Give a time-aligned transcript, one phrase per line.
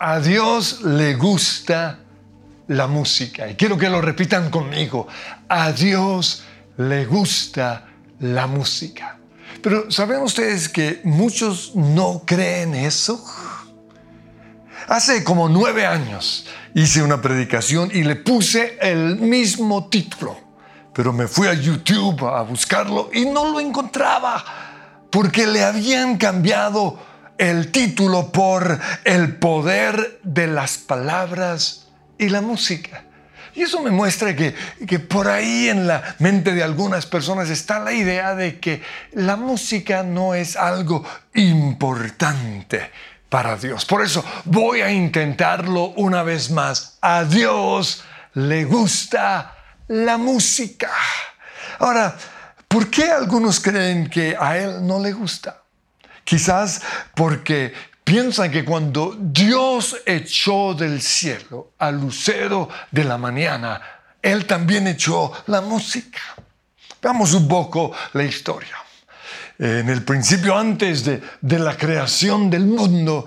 [0.00, 1.98] A Dios le gusta
[2.68, 3.50] la música.
[3.50, 5.08] Y quiero que lo repitan conmigo.
[5.48, 6.44] A Dios
[6.76, 7.88] le gusta
[8.20, 9.18] la música.
[9.60, 13.24] Pero ¿saben ustedes que muchos no creen eso?
[14.86, 20.38] Hace como nueve años hice una predicación y le puse el mismo título.
[20.94, 24.44] Pero me fui a YouTube a buscarlo y no lo encontraba
[25.10, 27.07] porque le habían cambiado
[27.38, 31.86] el título por el poder de las palabras
[32.18, 33.04] y la música.
[33.54, 34.54] Y eso me muestra que,
[34.86, 39.36] que, por ahí en la mente de algunas personas está la idea de que la
[39.36, 41.04] música no es algo
[41.34, 42.90] importante
[43.28, 43.84] para Dios.
[43.84, 46.98] Por eso voy a intentarlo una vez más.
[47.00, 49.56] A Dios le gusta
[49.88, 50.90] la música.
[51.78, 52.16] Ahora,
[52.68, 55.57] ¿por qué algunos creen que a Él no le gusta?
[56.28, 56.82] Quizás
[57.14, 57.72] porque
[58.04, 63.80] piensan que cuando Dios echó del cielo al lucero de la mañana,
[64.20, 66.20] Él también echó la música.
[67.00, 68.76] Veamos un poco la historia.
[69.58, 73.24] En el principio, antes de, de la creación del mundo,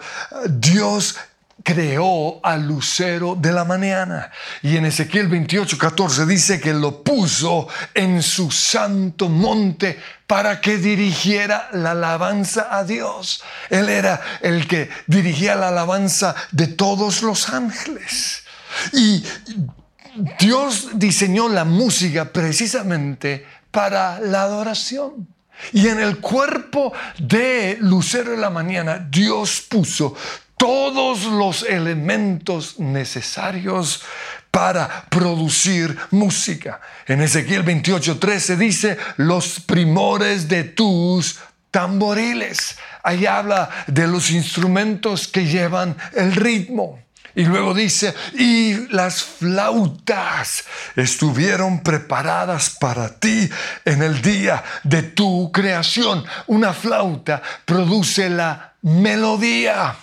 [0.48, 1.18] Dios
[1.64, 4.32] creó al lucero de la mañana.
[4.62, 10.78] Y en Ezequiel 28, 14 dice que lo puso en su santo monte para que
[10.78, 13.44] dirigiera la alabanza a Dios.
[13.70, 18.44] Él era el que dirigía la alabanza de todos los ángeles.
[18.94, 19.24] Y
[20.40, 25.28] Dios diseñó la música precisamente para la adoración.
[25.74, 30.16] Y en el cuerpo de Lucero de la Mañana, Dios puso
[30.62, 34.04] todos los elementos necesarios
[34.52, 36.80] para producir música.
[37.08, 41.40] En Ezequiel 28:13 dice, los primores de tus
[41.72, 42.78] tamboriles.
[43.02, 47.00] Ahí habla de los instrumentos que llevan el ritmo.
[47.34, 50.66] Y luego dice, y las flautas
[50.96, 53.50] estuvieron preparadas para ti
[53.84, 56.24] en el día de tu creación.
[56.46, 59.96] Una flauta produce la melodía.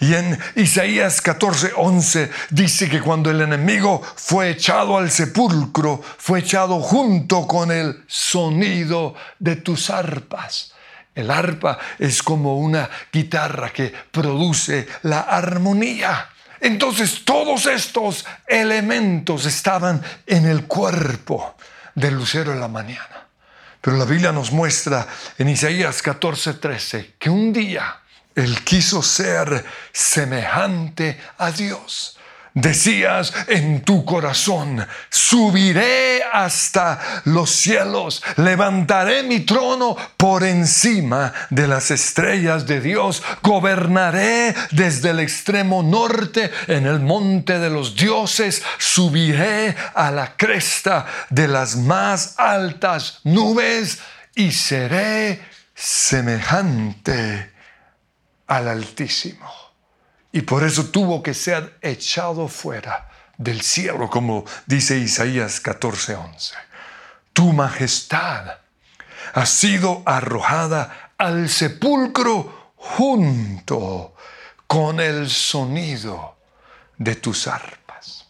[0.00, 6.40] Y en Isaías 14, 11 dice que cuando el enemigo fue echado al sepulcro, fue
[6.40, 10.72] echado junto con el sonido de tus arpas.
[11.14, 16.28] El arpa es como una guitarra que produce la armonía.
[16.60, 21.56] Entonces todos estos elementos estaban en el cuerpo
[21.94, 23.26] del lucero de la mañana.
[23.80, 25.06] Pero la Biblia nos muestra
[25.36, 28.01] en Isaías 14, 13 que un día
[28.34, 32.18] él quiso ser semejante a Dios.
[32.54, 41.90] Decías en tu corazón, subiré hasta los cielos, levantaré mi trono por encima de las
[41.90, 49.74] estrellas de Dios, gobernaré desde el extremo norte en el monte de los dioses, subiré
[49.94, 53.98] a la cresta de las más altas nubes
[54.34, 55.40] y seré
[55.74, 57.51] semejante
[58.46, 59.50] al Altísimo.
[60.32, 66.54] Y por eso tuvo que ser echado fuera del cielo, como dice Isaías 14:11.
[67.32, 68.58] Tu majestad
[69.34, 74.14] ha sido arrojada al sepulcro junto
[74.66, 76.36] con el sonido
[76.96, 78.26] de tus arpas.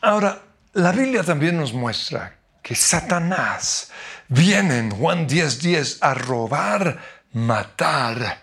[0.00, 0.42] Ahora,
[0.74, 3.90] la Biblia también nos muestra que Satanás
[4.28, 6.98] viene en Juan 10:10 a robar,
[7.32, 8.42] matar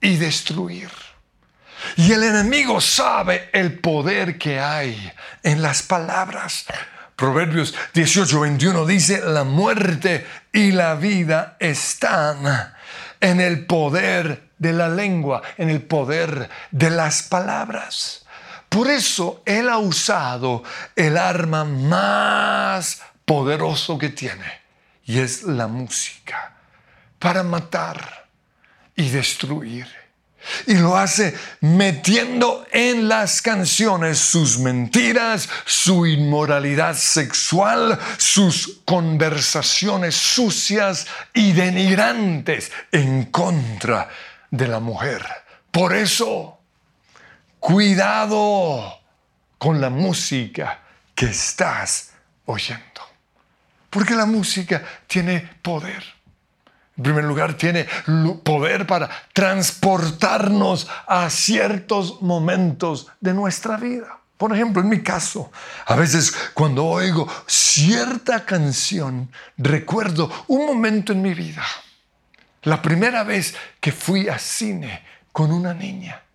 [0.00, 0.90] y destruir.
[1.96, 6.66] Y el enemigo sabe el poder que hay en las palabras.
[7.14, 12.74] Proverbios 18, 21 dice, la muerte y la vida están
[13.20, 18.26] en el poder de la lengua, en el poder de las palabras.
[18.68, 20.62] Por eso Él ha usado
[20.94, 24.60] el arma más poderoso que tiene,
[25.04, 26.52] y es la música,
[27.18, 28.25] para matar
[28.96, 29.86] y destruir.
[30.66, 41.06] Y lo hace metiendo en las canciones sus mentiras, su inmoralidad sexual, sus conversaciones sucias
[41.34, 44.08] y denigrantes en contra
[44.50, 45.26] de la mujer.
[45.70, 46.60] Por eso,
[47.58, 49.00] cuidado
[49.58, 50.80] con la música
[51.14, 52.12] que estás
[52.44, 52.82] oyendo.
[53.90, 56.15] Porque la música tiene poder.
[56.96, 57.86] En primer lugar, tiene
[58.42, 64.18] poder para transportarnos a ciertos momentos de nuestra vida.
[64.36, 65.50] Por ejemplo, en mi caso,
[65.86, 71.62] a veces cuando oigo cierta canción, recuerdo un momento en mi vida.
[72.62, 75.02] La primera vez que fui a cine
[75.32, 76.25] con una niña.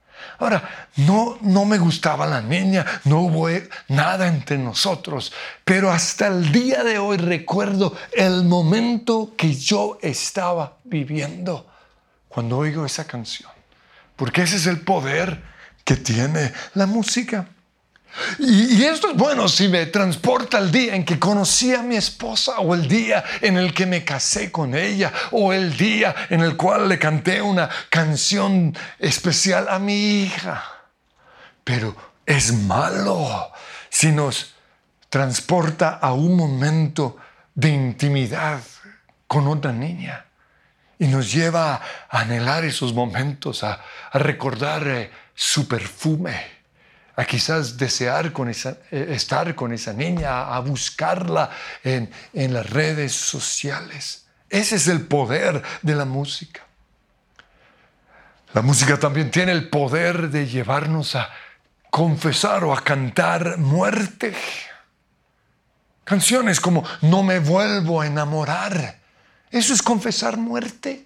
[0.41, 3.47] Ahora, no, no me gustaba la niña, no hubo
[3.89, 5.31] nada entre nosotros,
[5.63, 11.67] pero hasta el día de hoy recuerdo el momento que yo estaba viviendo
[12.27, 13.51] cuando oigo esa canción,
[14.15, 15.43] porque ese es el poder
[15.83, 17.47] que tiene la música.
[18.39, 22.59] Y, esto es bueno si me transporta al día en que conocí a mi esposa
[22.59, 26.57] o el día en el que me casé con ella o el día en el
[26.57, 30.63] cual le canté una canción especial a mi hija.
[31.63, 33.51] Pero es malo
[33.89, 34.53] si nos
[35.09, 37.17] transporta a un momento
[37.53, 38.61] de intimidad
[39.27, 40.25] con otra niña
[40.99, 43.81] y nos lleva a anhelar esos momentos, a,
[44.13, 46.60] recordar eh, su perfume
[47.21, 51.51] a quizás desear con esa, eh, estar con esa niña, a buscarla
[51.83, 54.25] en, en las redes sociales.
[54.49, 56.61] Ese es el poder de la música.
[58.53, 61.29] La música también tiene el poder de llevarnos a
[61.91, 64.33] confesar o a cantar muerte.
[66.03, 68.97] Canciones como No me vuelvo a enamorar.
[69.51, 71.05] Eso es confesar muerte.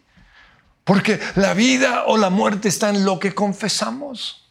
[0.85, 4.44] Porque la vida o la muerte está en lo que confesamos.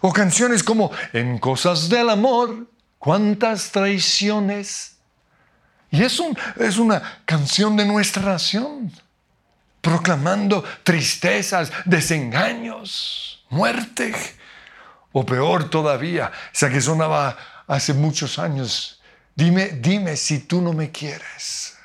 [0.00, 2.66] O canciones como En cosas del amor,
[2.98, 4.96] cuántas traiciones.
[5.90, 6.20] Y es,
[6.56, 8.92] es una canción de nuestra nación,
[9.80, 14.14] proclamando tristezas, desengaños, muerte.
[15.12, 17.36] O peor todavía, esa que sonaba
[17.66, 19.00] hace muchos años.
[19.34, 21.76] Dime, dime si tú no me quieres.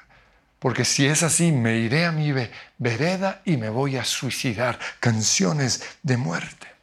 [0.60, 2.34] Porque si es así, me iré a mi
[2.78, 4.78] vereda y me voy a suicidar.
[5.00, 6.75] Canciones de muerte.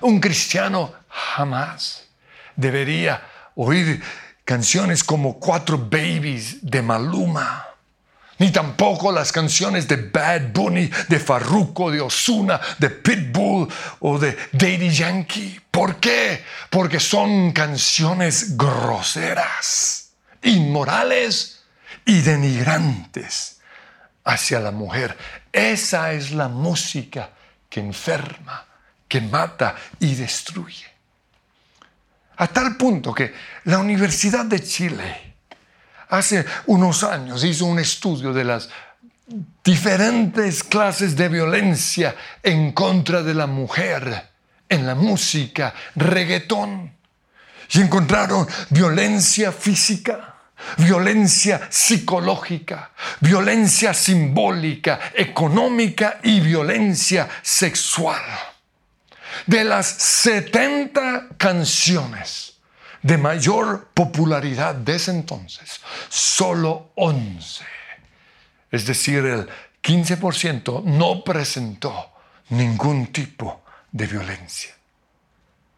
[0.00, 2.08] Un cristiano jamás
[2.54, 3.22] debería
[3.54, 4.02] oír
[4.44, 7.66] canciones como Cuatro Babies de Maluma,
[8.38, 13.68] ni tampoco las canciones de Bad Bunny, de Farruko, de Osuna, de Pitbull
[14.00, 15.60] o de Daddy Yankee.
[15.70, 16.44] ¿Por qué?
[16.70, 20.12] Porque son canciones groseras,
[20.42, 21.62] inmorales
[22.04, 23.60] y denigrantes
[24.24, 25.16] hacia la mujer.
[25.50, 27.30] Esa es la música
[27.70, 28.65] que enferma
[29.08, 30.86] que mata y destruye.
[32.38, 33.32] A tal punto que
[33.64, 35.34] la Universidad de Chile
[36.08, 38.68] hace unos años hizo un estudio de las
[39.64, 44.36] diferentes clases de violencia en contra de la mujer
[44.68, 46.92] en la música, reggaetón,
[47.72, 50.34] y encontraron violencia física,
[50.78, 58.22] violencia psicológica, violencia simbólica, económica y violencia sexual.
[59.44, 62.54] De las 70 canciones
[63.02, 67.64] de mayor popularidad de ese entonces, solo 11,
[68.70, 69.48] es decir, el
[69.82, 72.12] 15% no presentó
[72.48, 73.62] ningún tipo
[73.92, 74.74] de violencia.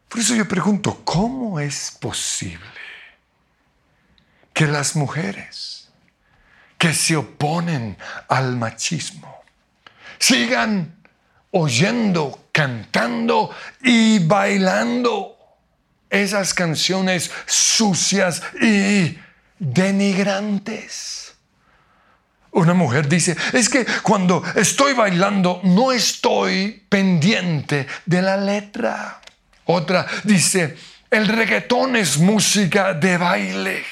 [0.09, 2.65] Por eso yo pregunto, ¿cómo es posible
[4.55, 5.91] que las mujeres
[6.79, 9.43] que se oponen al machismo
[10.19, 10.98] sigan
[11.51, 13.51] oyendo, cantando
[13.83, 15.37] y bailando
[16.11, 19.19] esas canciones sucias y
[19.59, 21.35] denigrantes.
[22.53, 29.21] Una mujer dice, es que cuando estoy bailando no estoy pendiente de la letra.
[29.67, 30.77] Otra dice,
[31.11, 33.85] el reggaetón es música de baile.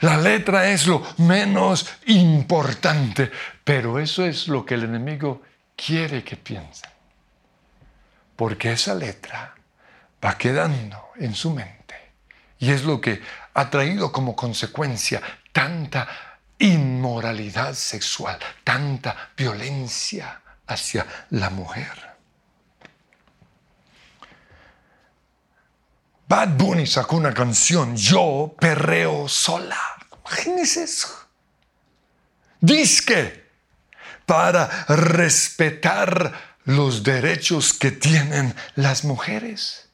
[0.00, 3.30] La letra es lo menos importante,
[3.64, 5.42] pero eso es lo que el enemigo
[5.78, 6.90] quiere que piensen.
[8.34, 9.54] Porque esa letra
[10.24, 11.94] va quedando en su mente.
[12.58, 13.22] Y es lo que
[13.54, 16.08] ha traído como consecuencia tanta
[16.58, 22.08] inmoralidad sexual, tanta violencia hacia la mujer.
[26.26, 29.78] Bad Bunny sacó una canción, Yo perreo sola.
[30.26, 31.08] Imagínense eso.
[32.60, 33.37] Disque
[34.28, 39.88] para respetar los derechos que tienen las mujeres.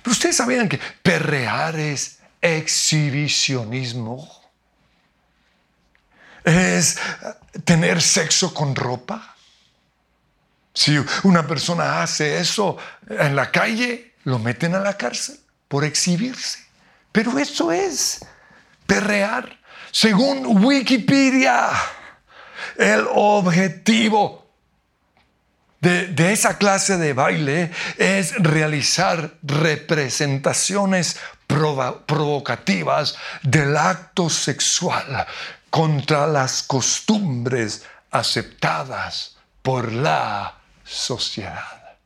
[0.00, 4.30] Pero ustedes sabían que perrear es exhibicionismo.
[6.44, 6.96] Es
[7.64, 9.34] tener sexo con ropa.
[10.72, 12.76] Si una persona hace eso
[13.08, 16.60] en la calle, lo meten a la cárcel por exhibirse.
[17.10, 18.24] Pero eso es
[18.86, 19.58] perrear.
[19.90, 21.70] Según Wikipedia,
[22.76, 24.44] el objetivo
[25.80, 35.26] de, esa clase de baile es realizar representaciones provocativas del acto sexual
[35.68, 40.54] contra las costumbres aceptadas por la
[40.84, 41.96] sociedad.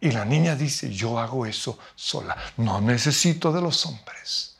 [0.00, 4.56] Y la niña dice, yo hago eso sola, no necesito de los hombres,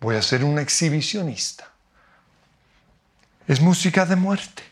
[0.00, 1.75] voy a ser una exhibicionista.
[3.46, 4.62] Es música de muerte.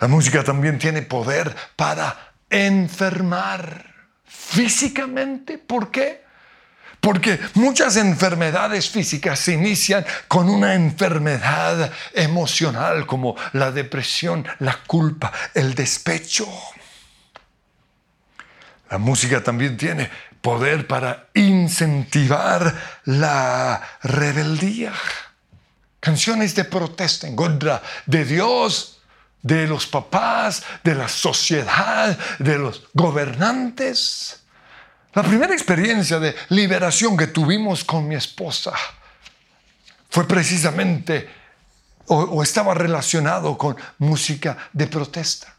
[0.00, 3.94] La música también tiene poder para enfermar
[4.24, 5.58] físicamente.
[5.58, 6.22] ¿Por qué?
[7.00, 15.32] Porque muchas enfermedades físicas se inician con una enfermedad emocional como la depresión, la culpa,
[15.54, 16.48] el despecho.
[18.88, 20.08] La música también tiene
[20.40, 24.92] poder para incentivar la rebeldía.
[26.02, 28.98] Canciones de protesta en contra de Dios,
[29.40, 34.40] de los papás, de la sociedad, de los gobernantes.
[35.14, 38.72] La primera experiencia de liberación que tuvimos con mi esposa
[40.10, 41.30] fue precisamente
[42.08, 45.54] o, estaba relacionado con música de protesta.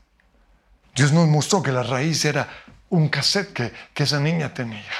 [0.94, 2.50] Dios nos mostró que la raíz era
[2.90, 4.92] un cassette que, que esa niña tenía.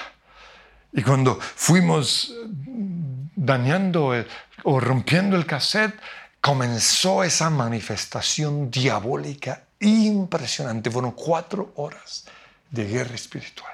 [0.94, 2.34] Y cuando fuimos
[3.44, 4.14] dañando
[4.64, 6.00] o rompiendo el cassette,
[6.40, 10.90] comenzó esa manifestación diabólica impresionante.
[10.90, 12.26] Fueron cuatro horas
[12.70, 13.74] de guerra espiritual.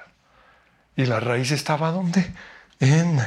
[0.95, 2.33] Y la raíz estaba ¿dónde?
[2.79, 3.19] En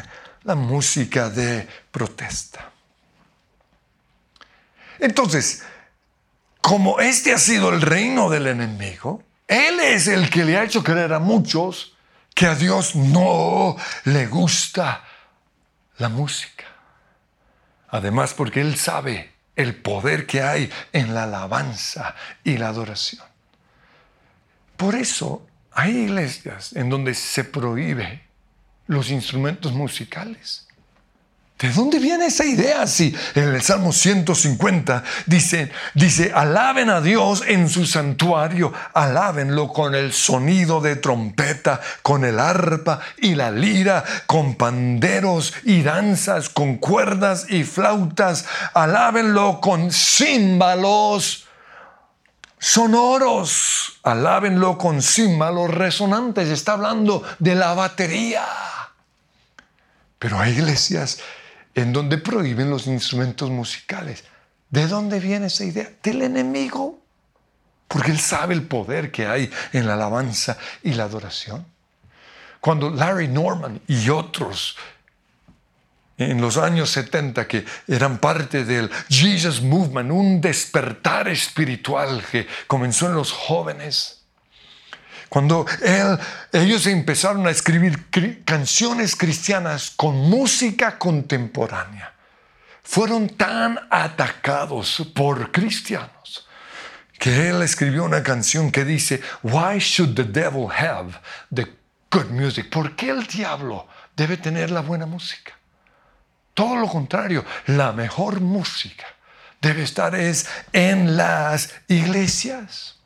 [0.43, 2.71] la música de protesta.
[4.99, 5.63] Entonces,
[6.61, 10.83] como este ha sido el reino del enemigo, él es el que le ha hecho
[10.83, 11.97] creer a muchos
[12.35, 15.05] que a Dios no le gusta
[15.99, 16.65] la música.
[17.89, 23.25] Además, porque Él sabe el poder que hay en la alabanza y la adoración.
[24.77, 28.23] Por eso hay iglesias en donde se prohíbe
[28.87, 30.69] los instrumentos musicales.
[31.63, 32.89] ¿De dónde viene esa idea?
[32.89, 39.95] Si en el Salmo 150 dice, dice, alaben a Dios en su santuario, alábenlo con
[39.95, 46.79] el sonido de trompeta, con el arpa y la lira, con panderos y danzas, con
[46.79, 51.47] cuerdas y flautas, alábenlo con címbalos
[52.59, 56.49] sonoros, alábenlo con címbalos resonantes.
[56.49, 58.47] Está hablando de la batería.
[60.19, 61.21] Pero hay iglesias
[61.75, 64.25] en donde prohíben los instrumentos musicales.
[64.71, 65.91] ¿De dónde viene esa idea?
[66.03, 66.99] Del enemigo.
[67.89, 71.67] Porque él sabe el poder que hay en la alabanza y la adoración.
[72.61, 74.77] Cuando Larry Norman y otros
[76.17, 83.07] en los años 70 que eran parte del Jesus Movement, un despertar espiritual que comenzó
[83.07, 84.22] en los jóvenes,
[85.33, 86.19] cuando él,
[86.53, 88.11] ellos empezaron a escribir
[88.45, 92.13] canciones cristianas con música contemporánea,
[92.83, 96.47] fueron tan atacados por cristianos
[97.19, 101.19] que él escribió una canción que dice, Why should the devil have
[101.51, 101.67] the
[102.11, 102.69] good music?
[102.69, 105.55] ¿Por qué el diablo debe tener la buena música?
[106.53, 109.07] Todo lo contrario, la mejor música
[109.63, 112.99] debe estar es en las iglesias.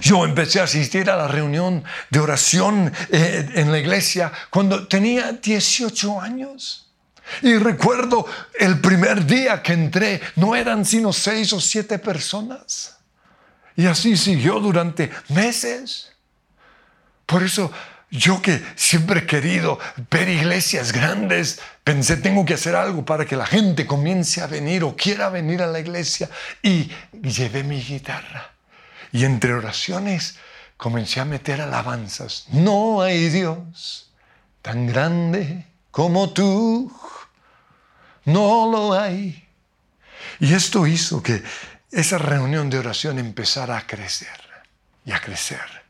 [0.00, 5.32] Yo empecé a asistir a la reunión de oración eh, en la iglesia cuando tenía
[5.32, 6.92] 18 años.
[7.42, 8.26] Y recuerdo
[8.58, 12.98] el primer día que entré, no eran sino seis o siete personas.
[13.76, 16.12] Y así siguió durante meses.
[17.26, 17.72] Por eso
[18.10, 19.78] yo que siempre he querido
[20.10, 24.84] ver iglesias grandes, pensé, tengo que hacer algo para que la gente comience a venir
[24.84, 26.28] o quiera venir a la iglesia.
[26.62, 26.90] Y
[27.22, 28.53] llevé mi guitarra
[29.14, 30.40] y entre oraciones
[30.76, 32.46] comencé a meter alabanzas.
[32.50, 34.10] No hay Dios
[34.60, 36.92] tan grande como tú.
[38.24, 39.48] No lo hay.
[40.40, 41.44] Y esto hizo que
[41.92, 44.40] esa reunión de oración empezara a crecer
[45.04, 45.84] y a crecer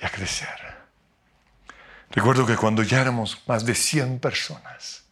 [0.00, 0.48] y a crecer.
[2.12, 5.04] Recuerdo que cuando ya éramos más de 100 personas,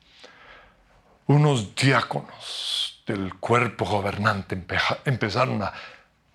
[1.27, 4.59] unos diáconos del cuerpo gobernante
[5.05, 5.75] empezaron a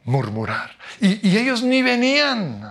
[0.05, 0.77] murmurar.
[0.99, 2.63] Y, ellos ni venían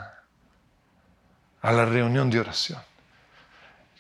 [1.63, 2.81] a la reunión de oración.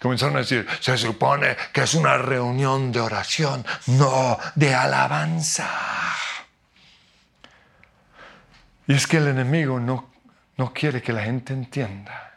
[0.00, 5.68] Comenzaron a decir, se supone que es una reunión de oración, no de alabanza.
[8.86, 10.10] Y es que el enemigo no,
[10.56, 12.32] no quiere que la gente entienda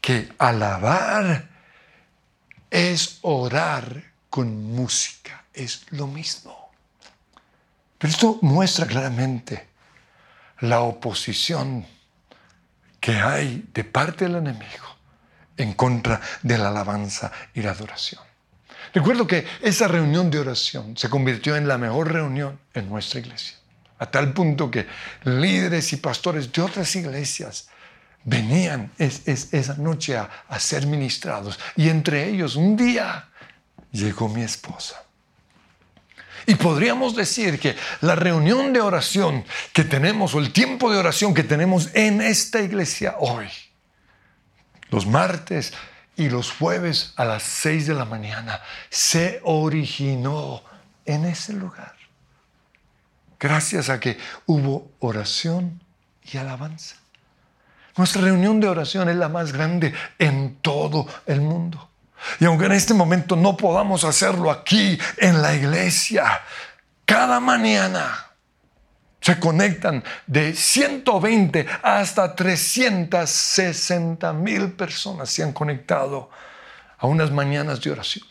[0.00, 1.48] que alabar
[2.70, 6.70] es orar con música, es lo mismo.
[7.96, 9.68] Pero esto muestra claramente
[10.60, 11.86] la oposición
[13.00, 14.86] que hay de parte del enemigo
[15.56, 18.22] en contra de la alabanza y la adoración.
[18.94, 23.56] Recuerdo que esa reunión de oración se convirtió en la mejor reunión en nuestra iglesia,
[23.98, 24.86] a tal punto que
[25.24, 27.68] líderes y pastores de otras iglesias
[28.24, 31.58] venían esa noche a, a ser ministrados.
[31.76, 33.28] Y entre ellos un día
[33.92, 35.02] llegó mi esposa.
[36.46, 41.34] Y podríamos decir que la reunión de oración que tenemos o el tiempo de oración
[41.34, 43.48] que tenemos en esta iglesia hoy,
[44.90, 45.72] los martes
[46.16, 50.62] y los jueves a las seis de la mañana, se originó
[51.04, 51.94] en ese lugar.
[53.40, 55.80] Gracias a que hubo oración
[56.24, 56.96] y alabanza.
[57.96, 61.88] Nuestra reunión de oración es la más grande en todo el mundo.
[62.40, 66.42] Y aunque en este momento no podamos hacerlo aquí en la iglesia,
[67.04, 68.26] cada mañana
[69.20, 76.30] se conectan de 120 hasta 360 mil personas se han conectado
[76.98, 78.26] a unas mañanas de oración.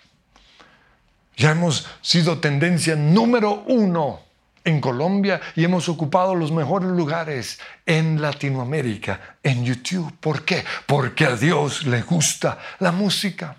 [1.36, 4.22] Ya hemos sido tendencia número uno
[4.64, 10.14] en Colombia y hemos ocupado los mejores lugares en Latinoamérica, en YouTube.
[10.20, 10.66] ¿Por qué?
[10.86, 13.56] Porque a Dios le gusta la música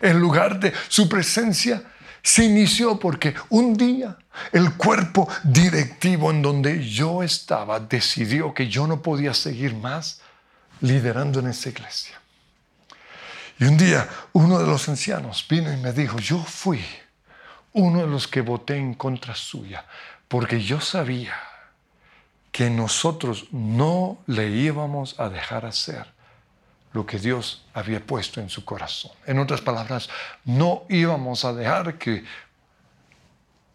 [0.00, 1.82] en lugar de su presencia,
[2.22, 4.16] se inició porque un día
[4.52, 10.20] el cuerpo directivo en donde yo estaba decidió que yo no podía seguir más
[10.80, 12.20] liderando en esa iglesia.
[13.58, 16.84] Y un día uno de los ancianos vino y me dijo, yo fui
[17.72, 19.84] uno de los que voté en contra suya,
[20.28, 21.34] porque yo sabía
[22.52, 26.06] que nosotros no le íbamos a dejar hacer
[26.92, 29.12] lo que Dios había puesto en su corazón.
[29.26, 30.08] En otras palabras,
[30.44, 32.24] no íbamos a dejar que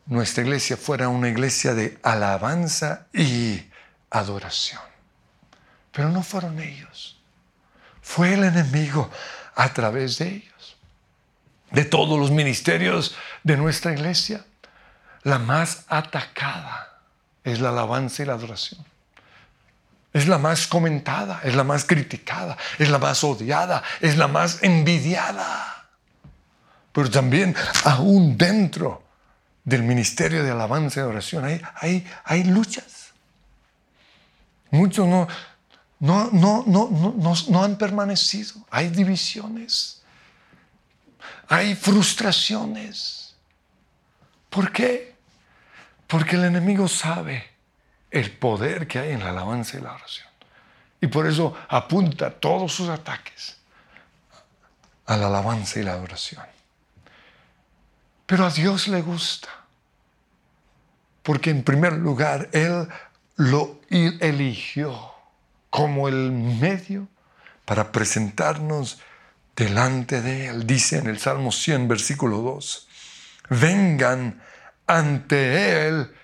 [0.06, 3.64] nuestra iglesia fuera una iglesia de alabanza y
[4.10, 4.82] adoración.
[5.92, 7.20] Pero no fueron ellos.
[8.02, 9.10] Fue el enemigo
[9.56, 10.78] a través de ellos.
[11.72, 14.46] De todos los ministerios de nuestra iglesia,
[15.24, 17.00] la más atacada
[17.44, 18.86] es la alabanza y la adoración.
[20.16, 24.64] Es la más comentada, es la más criticada, es la más odiada, es la más
[24.64, 25.90] envidiada.
[26.94, 29.04] Pero también aún dentro
[29.66, 33.12] del ministerio de alabanza y oración hay, hay, hay luchas.
[34.72, 35.28] Muchos no,
[36.00, 38.54] no, no, no, no han permanecido.
[38.70, 40.02] Hay divisiones.
[41.50, 43.36] Hay frustraciones.
[44.50, 45.14] ¿Por qué?
[46.08, 47.55] Porque el enemigo sabe
[48.16, 50.28] el poder que hay en la alabanza y la oración.
[51.02, 53.58] Y por eso apunta todos sus ataques
[55.06, 56.46] a la alabanza y la oración.
[58.26, 59.50] Pero a Dios le gusta.
[61.24, 62.88] Porque en primer lugar, Él
[63.36, 65.12] lo eligió
[65.70, 67.10] como el medio
[67.66, 69.00] para presentarnos
[69.58, 70.66] delante de Él.
[70.66, 72.88] Dice en el Salmo 100, versículo 2,
[73.50, 74.42] vengan
[74.88, 76.16] ante Él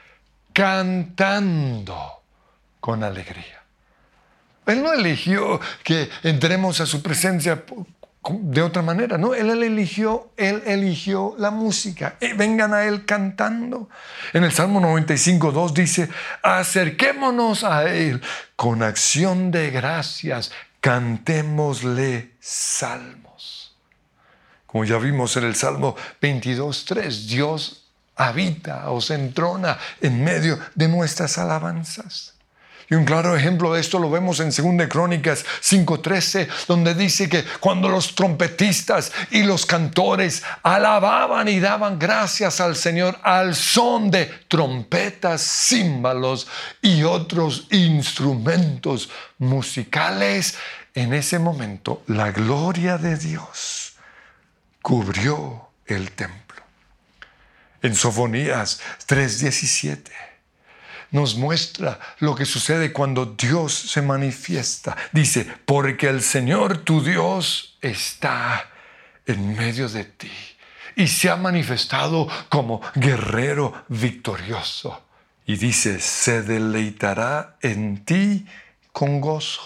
[0.54, 2.22] cantando
[2.80, 3.62] con alegría.
[4.66, 7.64] Él no eligió que entremos a su presencia
[8.30, 12.18] de otra manera, no, él, eligió, él eligió la música.
[12.38, 13.90] Vengan a él cantando.
[14.32, 16.10] En el Salmo 95, 2 dice,
[16.44, 18.22] acerquémonos a él
[18.56, 23.76] con acción de gracias, cantémosle salmos.
[24.68, 27.81] Como ya vimos en el Salmo 22, 3, Dios
[28.16, 32.34] habita o se entrona en medio de nuestras alabanzas.
[32.92, 37.46] Y un claro ejemplo de esto lo vemos en 2 Crónicas 5:13, donde dice que
[37.62, 44.26] cuando los trompetistas y los cantores alababan y daban gracias al Señor al son de
[44.50, 46.50] trompetas, címbalos
[46.82, 50.56] y otros instrumentos musicales,
[50.94, 53.94] en ese momento la gloria de Dios
[54.82, 56.41] cubrió el templo
[57.82, 60.12] en Sofonías 3:17
[61.12, 64.96] nos muestra lo que sucede cuando Dios se manifiesta.
[65.12, 68.70] Dice, porque el Señor tu Dios está
[69.26, 70.32] en medio de ti
[70.96, 75.06] y se ha manifestado como guerrero victorioso.
[75.46, 78.46] Y dice, se deleitará en ti
[78.92, 79.62] con gozo.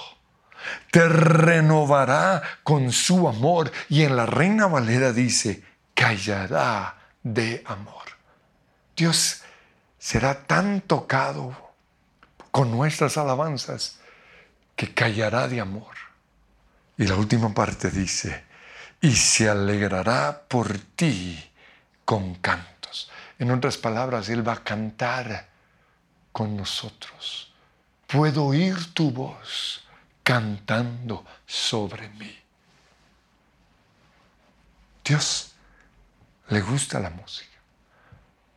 [0.89, 3.71] Te renovará con su amor.
[3.89, 8.04] Y en la Reina Valera dice, callará de amor.
[8.95, 9.41] Dios
[9.99, 11.73] será tan tocado
[12.51, 13.99] con nuestras alabanzas
[14.75, 15.95] que callará de amor.
[16.97, 18.45] Y la última parte dice,
[19.01, 21.51] y se alegrará por ti
[22.05, 23.11] con cantos.
[23.37, 25.49] En otras palabras, Él va a cantar
[26.31, 27.51] con nosotros.
[28.07, 29.83] Puedo oír tu voz
[30.23, 32.35] cantando sobre mí.
[35.03, 35.51] Dios
[36.49, 37.54] le gusta la música.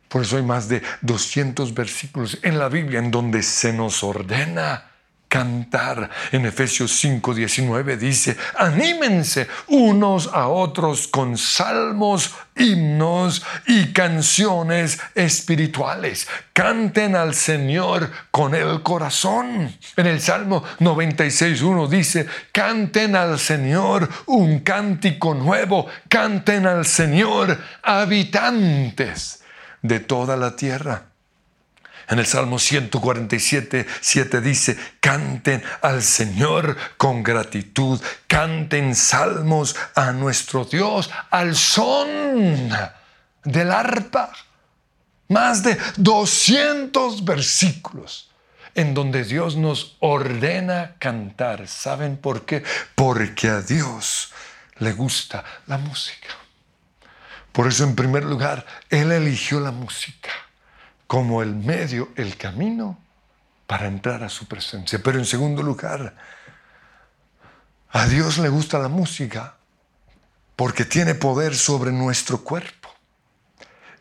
[0.09, 4.89] Por eso hay más de 200 versículos en la Biblia en donde se nos ordena
[5.29, 6.09] cantar.
[6.31, 16.27] En Efesios 5:19 dice, anímense unos a otros con salmos, himnos y canciones espirituales.
[16.51, 19.71] Canten al Señor con el corazón.
[19.95, 29.38] En el Salmo 96:1 dice, canten al Señor un cántico nuevo, canten al Señor habitantes
[29.81, 31.05] de toda la tierra.
[32.09, 40.65] En el Salmo 147, 7 dice, canten al Señor con gratitud, canten salmos a nuestro
[40.65, 42.69] Dios al son
[43.43, 44.31] del arpa.
[45.27, 48.31] Más de 200 versículos
[48.73, 51.67] en donde Dios nos ordena cantar.
[51.67, 52.63] ¿Saben por qué?
[52.95, 54.31] Porque a Dios
[54.79, 56.38] le gusta la música.
[57.59, 60.29] Por eso en primer lugar, Él eligió la música
[61.07, 62.97] como el medio, el camino
[63.67, 65.01] para entrar a su presencia.
[65.03, 66.15] Pero en segundo lugar,
[67.89, 69.55] a Dios le gusta la música
[70.55, 72.87] porque tiene poder sobre nuestro cuerpo.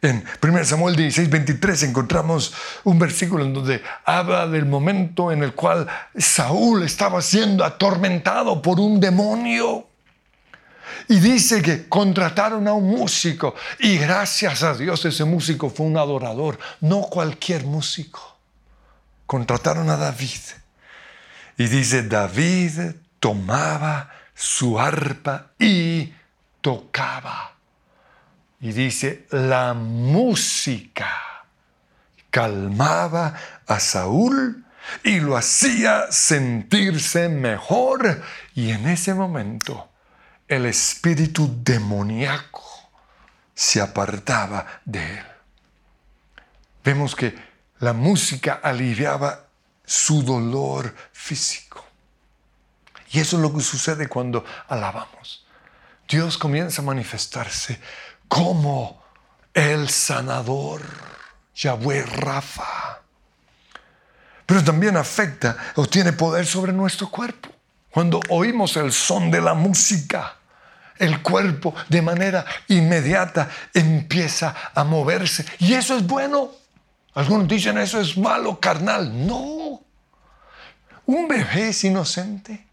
[0.02, 5.52] En 1 Samuel 16, 23 encontramos un versículo en donde habla del momento en el
[5.52, 9.87] cual Saúl estaba siendo atormentado por un demonio.
[11.08, 15.96] Y dice que contrataron a un músico y gracias a Dios ese músico fue un
[15.96, 18.38] adorador, no cualquier músico.
[19.26, 20.40] Contrataron a David.
[21.56, 26.12] Y dice, David tomaba su arpa y
[26.60, 27.52] tocaba.
[28.60, 31.10] Y dice, la música
[32.30, 33.34] calmaba
[33.66, 34.64] a Saúl
[35.04, 38.22] y lo hacía sentirse mejor.
[38.54, 39.87] Y en ese momento
[40.48, 42.64] el espíritu demoníaco
[43.54, 45.26] se apartaba de él.
[46.82, 47.36] Vemos que
[47.80, 49.44] la música aliviaba
[49.84, 51.84] su dolor físico.
[53.10, 55.46] Y eso es lo que sucede cuando alabamos.
[56.08, 57.80] Dios comienza a manifestarse
[58.26, 59.02] como
[59.52, 60.82] el sanador,
[61.54, 63.00] Yahweh Rafa.
[64.46, 67.50] Pero también afecta o tiene poder sobre nuestro cuerpo.
[67.90, 70.37] Cuando oímos el son de la música,
[70.98, 75.44] el cuerpo de manera inmediata empieza a moverse.
[75.58, 76.50] Y eso es bueno.
[77.14, 79.26] Algunos dicen eso es malo, carnal.
[79.26, 79.82] No.
[81.06, 82.66] Un bebé es inocente.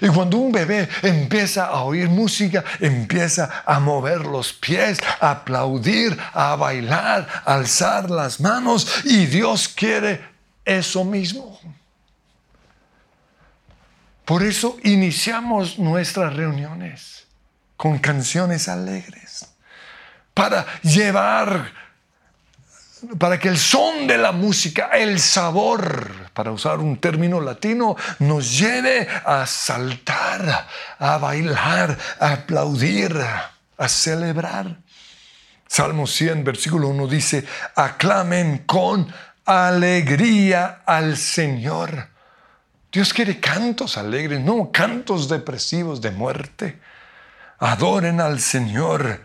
[0.00, 6.16] Y cuando un bebé empieza a oír música, empieza a mover los pies, a aplaudir,
[6.32, 9.04] a bailar, a alzar las manos.
[9.04, 10.24] Y Dios quiere
[10.64, 11.58] eso mismo.
[14.24, 17.21] Por eso iniciamos nuestras reuniones
[17.82, 19.44] con canciones alegres,
[20.32, 21.72] para llevar,
[23.18, 28.56] para que el son de la música, el sabor, para usar un término latino, nos
[28.56, 33.20] lleve a saltar, a bailar, a aplaudir,
[33.76, 34.76] a celebrar.
[35.66, 39.12] Salmo 100, versículo 1 dice, aclamen con
[39.44, 42.10] alegría al Señor.
[42.92, 46.91] Dios quiere cantos alegres, no cantos depresivos de muerte.
[47.62, 49.22] Adoren al Señor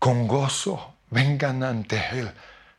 [0.00, 2.32] con gozo, vengan ante Él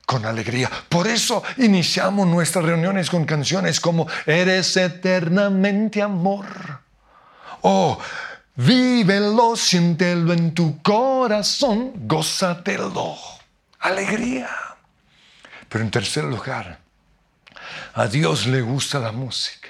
[0.05, 0.69] con alegría.
[0.89, 6.45] Por eso iniciamos nuestras reuniones con canciones como Eres eternamente amor.
[7.61, 7.97] Oh,
[8.55, 13.15] vívelo, siéntelo en tu corazón, gózatelo.
[13.79, 14.49] Alegría.
[15.69, 16.79] Pero en tercer lugar,
[17.93, 19.69] a Dios le gusta la música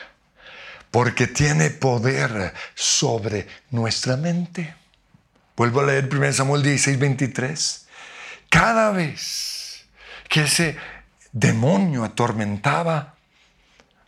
[0.90, 4.87] porque tiene poder sobre nuestra mente.
[5.58, 7.88] Vuelvo a leer 1 Samuel 16, 23.
[8.48, 9.88] Cada vez
[10.30, 10.78] que ese
[11.32, 13.16] demonio atormentaba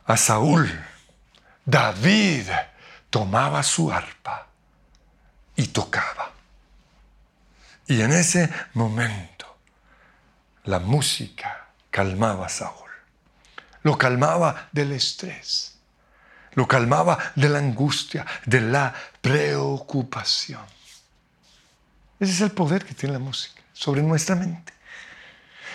[0.06, 0.70] a Saúl,
[1.66, 2.48] David
[3.10, 4.48] tomaba su arpa
[5.56, 6.34] y tocaba.
[7.88, 9.58] Y en ese momento
[10.66, 12.92] la música calmaba a Saúl.
[13.82, 15.80] Lo calmaba del estrés.
[16.54, 20.79] Lo calmaba de la angustia, de la preocupación.
[22.20, 24.74] Ese es el poder que tiene la música sobre nuestra mente.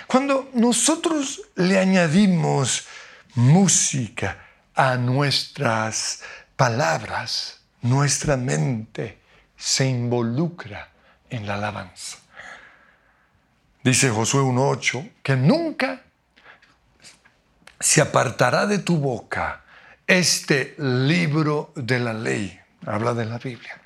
[0.07, 2.87] Cuando nosotros le añadimos
[3.35, 6.21] música a nuestras
[6.57, 9.19] palabras, nuestra mente
[9.57, 10.91] se involucra
[11.31, 12.19] en la alabanza.
[13.83, 16.03] Dice Josué 1.8 que nunca
[17.81, 19.63] se apartará de tu boca
[20.07, 22.61] este libro de la ley.
[22.87, 23.84] Habla de la Biblia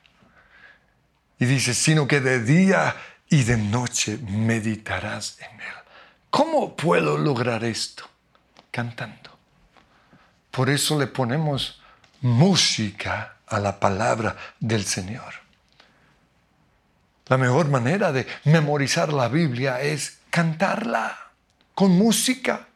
[1.39, 2.97] y dice, sino que de día
[3.29, 5.75] y de noche meditarás en él.
[6.31, 8.05] ¿Cómo puedo lograr esto?
[8.71, 9.31] Cantando.
[10.51, 11.81] Por eso le ponemos
[12.21, 15.35] música a la palabra del Señor.
[17.27, 21.17] La mejor manera de memorizar la Biblia es cantarla
[21.75, 22.67] con música.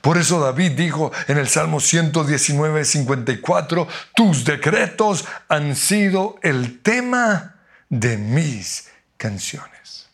[0.00, 7.59] Por eso David dijo en el Salmo 119, 54, tus decretos han sido el tema
[7.90, 10.08] de mis canciones.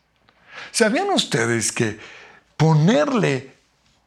[0.72, 1.98] ¿Sabían ustedes que
[2.56, 3.56] ponerle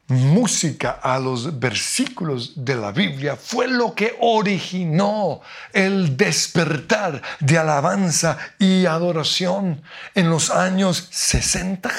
[0.10, 8.38] música a los versículos de la Biblia fue lo que originó el despertar de alabanza
[8.58, 9.82] y adoración
[10.16, 11.92] en los años 60.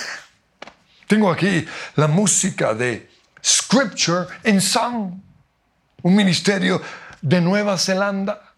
[1.07, 3.09] Tengo aquí la música de
[3.45, 5.13] Scripture in Song,
[6.03, 6.83] un ministerio
[7.23, 8.50] de Nueva Zelanda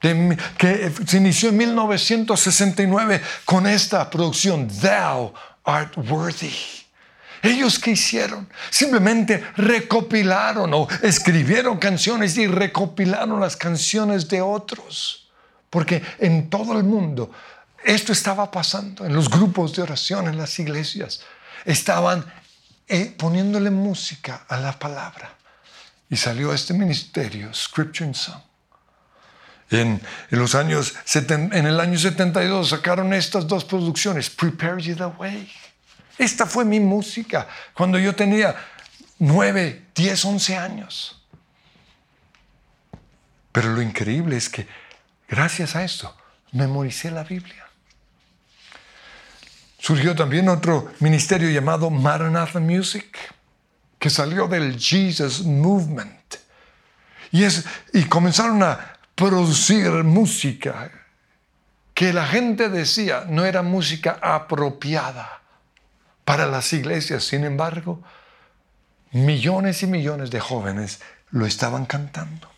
[0.00, 5.32] que se inició en 1969 con esta producción, Thou
[5.64, 6.54] Art Worthy.
[7.42, 8.48] Ellos qué hicieron?
[8.70, 15.30] Simplemente recopilaron o escribieron canciones y recopilaron las canciones de otros.
[15.70, 17.30] Porque en todo el mundo
[17.84, 21.20] esto estaba pasando, en los grupos de oración, en las iglesias.
[21.64, 22.24] Estaban
[22.88, 25.36] eh, poniéndole música a la palabra.
[26.08, 28.40] Y salió este ministerio, Scripture and Song.
[29.70, 30.00] En,
[30.30, 35.50] los años, en el año 72 sacaron estas dos producciones, Prepare You the Way.
[36.18, 38.54] Esta fue mi música cuando yo tenía
[39.18, 41.22] 9, 10, 11 años.
[43.52, 44.66] Pero lo increíble es que
[45.28, 46.14] gracias a esto
[46.52, 47.66] memoricé la Biblia.
[49.78, 53.16] Surgió también otro ministerio llamado Maranatha Music,
[53.98, 56.36] que salió del Jesus Movement.
[57.30, 60.92] Y, es, y comenzaron a producir música
[61.94, 65.40] que la gente decía no era música apropiada
[66.24, 67.24] para las iglesias.
[67.24, 68.02] Sin embargo,
[69.12, 71.00] millones y millones de jóvenes
[71.30, 72.50] lo estaban cantando.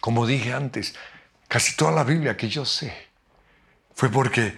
[0.00, 0.94] Como dije antes,
[1.48, 3.08] casi toda la Biblia que yo sé
[3.94, 4.56] fue porque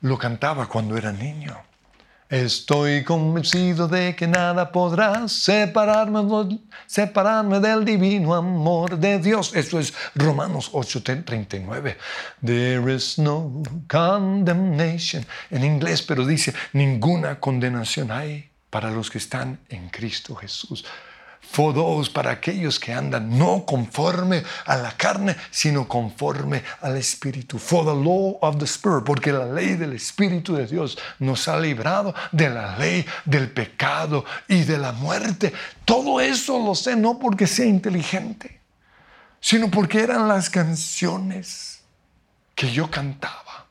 [0.00, 1.62] lo cantaba cuando era niño.
[2.32, 6.22] Estoy convencido de que nada podrá separarme,
[7.60, 9.54] del divino amor de Dios.
[9.54, 11.98] Esto es Romanos 8:39.
[12.42, 19.58] There is no condemnation en inglés, pero dice ninguna condenación hay para los que están
[19.68, 20.86] en Cristo Jesús.
[21.52, 27.58] For those, para aquellos que andan no conforme a la carne, sino conforme al Espíritu.
[27.58, 31.60] For the law of the Spirit, porque la ley del Espíritu de Dios nos ha
[31.60, 35.52] librado de la ley del pecado y de la muerte.
[35.84, 38.58] Todo eso lo sé no porque sea inteligente,
[39.38, 41.82] sino porque eran las canciones
[42.54, 43.66] que yo cantaba.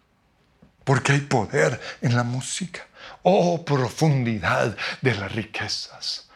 [0.83, 2.85] Porque hay poder en la música.
[3.23, 6.27] Oh, profundidad de las riquezas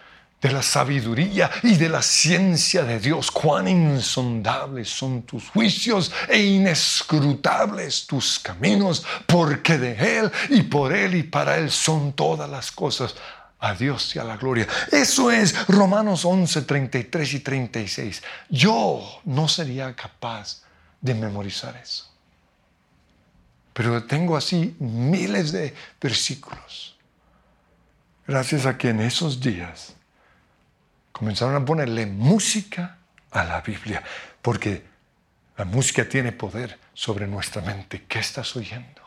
[0.46, 3.32] de la sabiduría y de la ciencia de Dios.
[3.32, 11.16] Cuán insondables son tus juicios e inescrutables tus caminos, porque de Él y por Él
[11.16, 13.16] y para Él son todas las cosas.
[13.58, 14.68] A Dios y a la gloria.
[14.92, 18.22] Eso es Romanos 11, 33 y 36.
[18.50, 20.62] Yo no sería capaz
[21.02, 22.08] de memorizar eso.
[23.74, 26.96] Pero tengo así miles de versículos.
[28.28, 29.95] Gracias a que en esos días
[31.16, 32.98] comenzaron a ponerle música
[33.32, 34.04] a la Biblia,
[34.42, 34.84] porque
[35.56, 38.04] la música tiene poder sobre nuestra mente.
[38.06, 39.02] ¿Qué estás oyendo?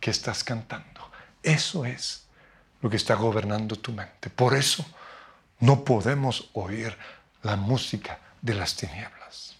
[0.00, 1.12] ¿Qué estás cantando?
[1.44, 2.26] Eso es
[2.82, 4.30] lo que está gobernando tu mente.
[4.30, 4.84] Por eso
[5.60, 6.98] no podemos oír
[7.44, 9.54] la música de las tinieblas.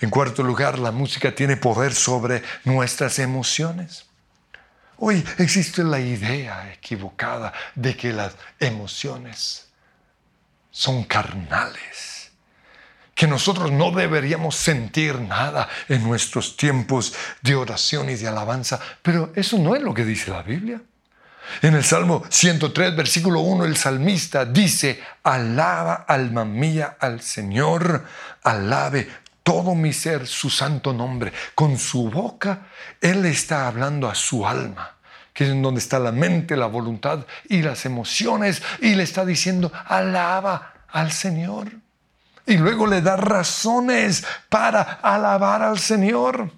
[0.00, 4.06] En cuarto lugar, la música tiene poder sobre nuestras emociones.
[4.96, 9.63] Hoy existe la idea equivocada de que las emociones
[10.74, 12.32] son carnales,
[13.14, 19.32] que nosotros no deberíamos sentir nada en nuestros tiempos de oración y de alabanza, pero
[19.36, 20.82] eso no es lo que dice la Biblia.
[21.62, 28.04] En el Salmo 103, versículo 1, el salmista dice, alaba alma mía al Señor,
[28.42, 29.08] alabe
[29.44, 31.32] todo mi ser su santo nombre.
[31.54, 32.66] Con su boca,
[33.00, 34.93] Él está hablando a su alma
[35.34, 39.26] que es en donde está la mente, la voluntad y las emociones, y le está
[39.26, 41.72] diciendo, alaba al Señor.
[42.46, 46.50] Y luego le da razones para alabar al Señor.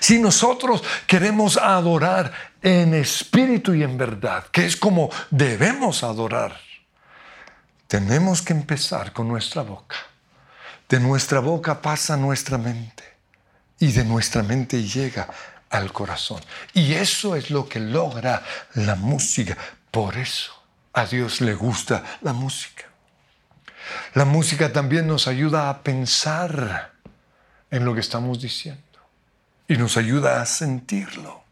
[0.00, 6.56] Si nosotros queremos adorar en espíritu y en verdad, que es como debemos adorar,
[7.88, 9.96] tenemos que empezar con nuestra boca.
[10.88, 13.02] De nuestra boca pasa nuestra mente
[13.78, 15.28] y de nuestra mente llega
[15.72, 16.40] al corazón.
[16.74, 18.42] Y eso es lo que logra
[18.74, 19.56] la música.
[19.90, 20.52] Por eso
[20.92, 22.84] a Dios le gusta la música.
[24.14, 26.92] La música también nos ayuda a pensar
[27.70, 28.80] en lo que estamos diciendo
[29.66, 31.42] y nos ayuda a sentirlo.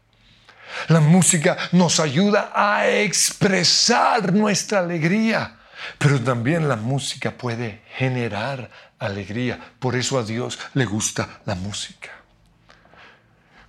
[0.87, 5.57] La música nos ayuda a expresar nuestra alegría,
[5.97, 9.59] pero también la música puede generar alegría.
[9.79, 12.20] Por eso a Dios le gusta la música.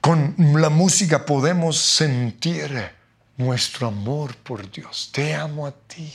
[0.02, 2.90] Con la música podemos sentir
[3.36, 5.10] nuestro amor por Dios.
[5.14, 6.12] Te amo a ti.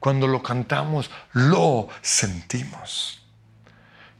[0.00, 3.22] Cuando lo cantamos, lo sentimos.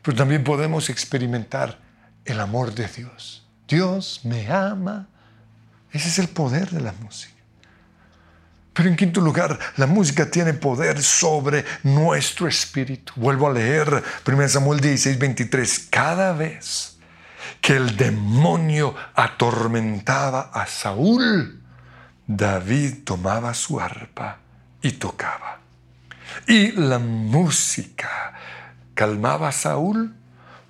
[0.02, 1.80] Pero también podemos experimentar
[2.24, 3.44] el amor de Dios.
[3.66, 5.08] Dios me ama.
[5.90, 7.34] Ese es el poder de la música.
[8.72, 13.12] Pero en quinto lugar, la música tiene poder sobre nuestro espíritu.
[13.16, 15.88] Vuelvo a leer 1 Samuel 16, 23.
[15.90, 16.95] Cada vez
[17.66, 21.64] que el demonio atormentaba a Saúl,
[22.24, 24.38] David tomaba su arpa
[24.80, 25.58] y tocaba.
[26.46, 28.34] Y la música
[28.94, 30.14] calmaba a Saúl,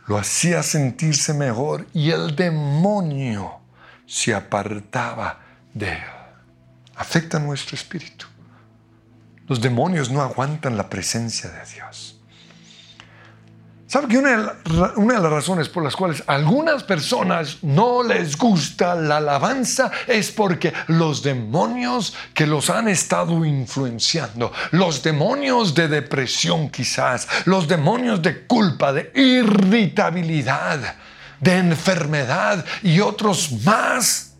[0.07, 3.61] lo hacía sentirse mejor y el demonio
[4.07, 5.41] se apartaba
[5.75, 6.01] de él.
[6.95, 8.25] Afecta nuestro espíritu.
[9.47, 12.16] Los demonios no aguantan la presencia de Dios.
[13.97, 19.17] ¿Sabe que una de, las razones por las cuales algunas personas no les gusta la
[19.17, 27.27] alabanza es porque los demonios que los han estado influenciando, los demonios de depresión quizás,
[27.47, 30.97] los demonios de culpa, de irritabilidad,
[31.41, 34.35] de enfermedad y otros más,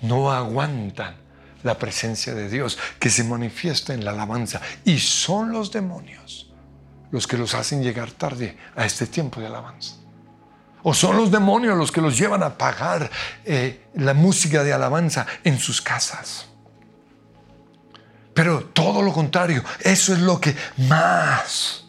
[0.00, 1.14] no aguantan
[1.62, 4.60] la presencia de Dios que se manifiesta en la alabanza.
[4.84, 6.51] Y son los demonios
[7.12, 9.94] los que los hacen llegar tarde a este tiempo de alabanza.
[10.82, 13.08] O son los demonios los que los llevan a pagar
[13.44, 16.46] eh, la música de alabanza en sus casas.
[18.34, 21.84] Pero todo lo contrario, eso es lo que más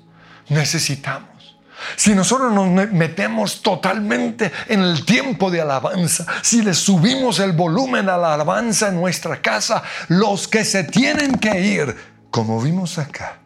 [0.49, 1.57] necesitamos.
[1.95, 8.09] Si nosotros nos metemos totalmente en el tiempo de alabanza, si le subimos el volumen
[8.09, 11.95] a la alabanza en nuestra casa, los que se tienen que ir,
[12.29, 13.39] como vimos acá,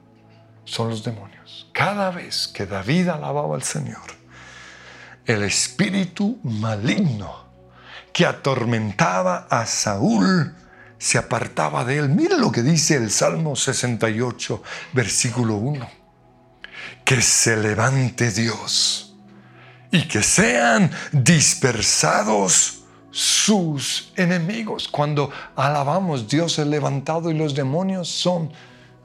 [0.66, 1.37] son los demonios.
[1.72, 4.02] Cada vez que David alababa al Señor,
[5.26, 7.46] el espíritu maligno
[8.14, 10.56] que atormentaba a Saúl
[10.98, 12.10] se apartaba de él.
[12.10, 15.90] Mira lo que dice el Salmo 68, versículo 1.
[17.06, 19.16] Que se levante Dios
[19.92, 22.80] y que sean dispersados
[23.12, 24.88] sus enemigos.
[24.88, 28.52] Cuando alabamos, Dios es levantado y los demonios son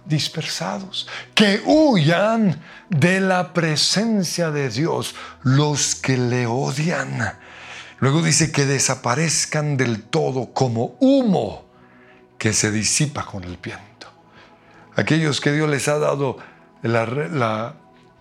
[0.05, 7.39] dispersados, que huyan de la presencia de Dios los que le odian.
[7.99, 11.65] Luego dice que desaparezcan del todo como humo
[12.37, 14.09] que se disipa con el viento.
[14.97, 16.39] Aquellos que Dios les ha dado
[16.83, 17.75] la,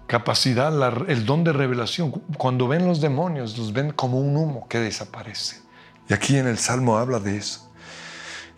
[0.06, 0.72] capacidad,
[1.10, 5.62] el don de revelación, cuando ven los demonios, los ven como un humo que desaparece.
[6.08, 7.72] Y aquí en el Salmo habla de eso.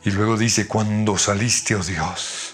[0.03, 2.52] Y luego dice, cuando saliste, oh Dios,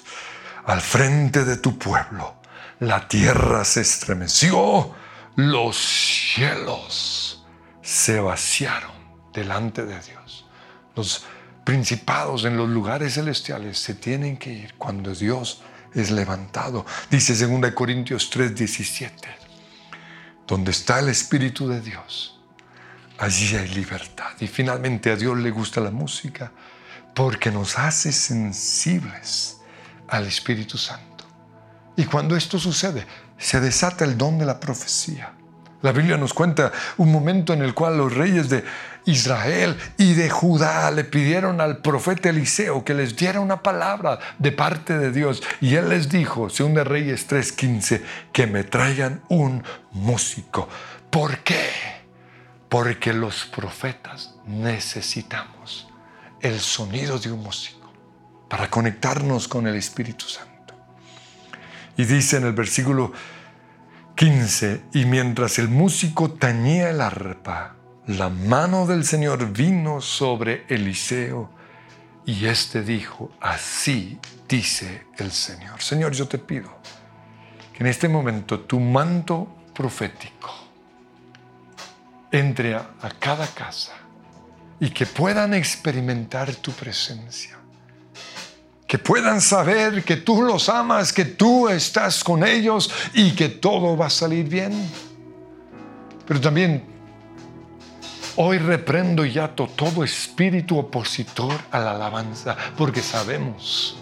[0.66, 2.36] al frente de tu pueblo.
[2.80, 4.94] La tierra se estremeció,
[5.36, 7.46] los cielos
[7.82, 8.92] se vaciaron
[9.34, 10.46] delante de Dios.
[10.96, 11.26] Los
[11.64, 15.62] principados en los lugares celestiales se tienen que ir cuando Dios
[15.94, 16.86] es levantado.
[17.10, 19.12] Dice 2 Corintios 3:17,
[20.48, 22.40] donde está el Espíritu de Dios,
[23.18, 24.32] allí hay libertad.
[24.40, 26.52] Y finalmente a Dios le gusta la música
[27.14, 29.59] porque nos hace sensibles
[30.10, 31.26] al Espíritu Santo.
[31.96, 33.06] Y cuando esto sucede,
[33.38, 35.34] se desata el don de la profecía.
[35.82, 38.66] La Biblia nos cuenta un momento en el cual los reyes de
[39.06, 44.52] Israel y de Judá le pidieron al profeta Eliseo que les diera una palabra de
[44.52, 45.42] parte de Dios.
[45.62, 48.02] Y él les dijo, según de Reyes 3:15,
[48.34, 50.68] que me traigan un músico.
[51.10, 51.70] ¿Por qué?
[52.68, 55.88] Porque los profetas necesitamos
[56.42, 57.79] el sonido de un músico
[58.50, 60.74] para conectarnos con el Espíritu Santo.
[61.96, 63.14] Y dice en el versículo
[64.16, 67.76] 15, y mientras el músico tañía el arpa,
[68.08, 71.52] la mano del Señor vino sobre Eliseo
[72.26, 75.82] y éste dijo, así dice el Señor.
[75.82, 76.70] Señor, yo te pido
[77.74, 80.54] que en este momento tu manto profético
[82.32, 83.94] entre a, a cada casa
[84.80, 87.60] y que puedan experimentar tu presencia
[88.90, 93.96] que puedan saber que tú los amas, que tú estás con ellos y que todo
[93.96, 94.74] va a salir bien.
[96.26, 96.84] Pero también
[98.38, 103.96] hoy reprendo y ato todo espíritu opositor a la alabanza, porque sabemos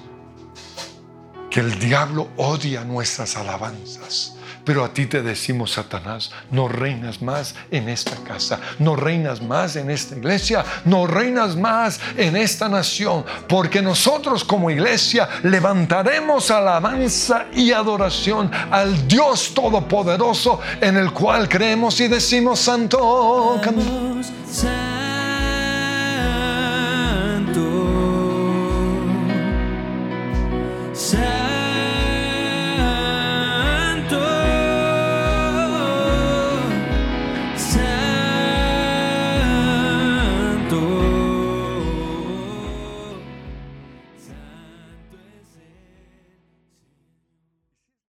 [1.49, 4.36] que el diablo odia nuestras alabanzas.
[4.63, 9.75] Pero a ti te decimos, Satanás, no reinas más en esta casa, no reinas más
[9.75, 17.45] en esta iglesia, no reinas más en esta nación, porque nosotros como iglesia levantaremos alabanza
[17.53, 23.59] y adoración al Dios Todopoderoso en el cual creemos y decimos, Santo.